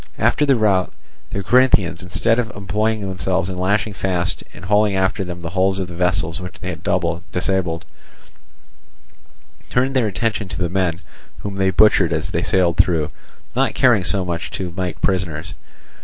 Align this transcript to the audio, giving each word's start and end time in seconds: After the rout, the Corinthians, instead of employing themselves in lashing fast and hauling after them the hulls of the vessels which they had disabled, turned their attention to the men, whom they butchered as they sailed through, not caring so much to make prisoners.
After 0.17 0.47
the 0.47 0.55
rout, 0.55 0.91
the 1.29 1.43
Corinthians, 1.43 2.01
instead 2.01 2.39
of 2.39 2.49
employing 2.55 3.01
themselves 3.01 3.49
in 3.51 3.57
lashing 3.59 3.93
fast 3.93 4.43
and 4.51 4.65
hauling 4.65 4.95
after 4.95 5.23
them 5.23 5.43
the 5.43 5.51
hulls 5.51 5.77
of 5.77 5.87
the 5.87 5.93
vessels 5.93 6.41
which 6.41 6.59
they 6.59 6.69
had 6.69 6.81
disabled, 7.31 7.85
turned 9.69 9.95
their 9.95 10.07
attention 10.07 10.47
to 10.47 10.57
the 10.57 10.69
men, 10.69 11.01
whom 11.41 11.57
they 11.57 11.69
butchered 11.69 12.11
as 12.13 12.31
they 12.31 12.41
sailed 12.41 12.77
through, 12.77 13.11
not 13.55 13.75
caring 13.75 14.03
so 14.03 14.25
much 14.25 14.49
to 14.49 14.73
make 14.75 14.99
prisoners. 15.01 15.53